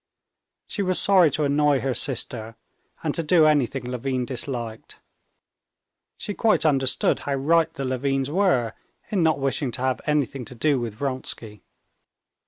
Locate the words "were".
8.31-8.73